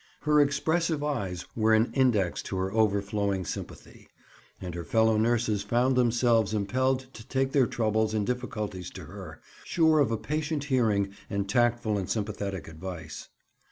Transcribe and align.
Her 0.21 0.41
expressive 0.41 1.03
eyes 1.03 1.45
were 1.55 1.75
an 1.75 1.91
index 1.93 2.41
to 2.41 2.55
her 2.57 2.71
overflowing 2.71 3.45
sympathy; 3.45 4.07
and 4.59 4.73
her 4.73 4.83
fellow 4.83 5.15
nurses 5.15 5.61
found 5.61 5.95
themselves 5.95 6.55
impelled 6.55 7.13
to 7.13 7.27
take 7.27 7.51
their 7.51 7.67
troubles 7.67 8.15
and 8.15 8.25
difficulties 8.25 8.89
to 8.93 9.05
her, 9.05 9.41
sure 9.63 9.99
of 9.99 10.09
a 10.09 10.17
patient 10.17 10.63
hearing 10.63 11.13
and 11.29 11.47
tactful 11.47 11.99
and 11.99 12.09
sympathetic 12.09 12.67
advice. 12.67 13.29